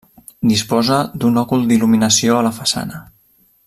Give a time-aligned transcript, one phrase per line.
[0.51, 3.07] Disposa d'un òcul d'il·luminació a la façana.